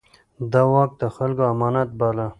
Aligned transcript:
ده 0.51 0.61
واک 0.71 0.91
د 1.01 1.03
خلکو 1.15 1.43
امانت 1.53 1.89
باله. 1.99 2.27